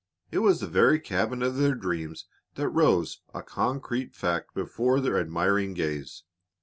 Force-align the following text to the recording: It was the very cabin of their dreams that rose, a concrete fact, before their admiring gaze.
It 0.31 0.39
was 0.39 0.59
the 0.61 0.67
very 0.67 0.99
cabin 0.99 1.43
of 1.43 1.57
their 1.57 1.75
dreams 1.75 2.25
that 2.55 2.69
rose, 2.69 3.21
a 3.35 3.43
concrete 3.43 4.15
fact, 4.15 4.55
before 4.55 4.99
their 4.99 5.19
admiring 5.19 5.75
gaze. 5.75 6.23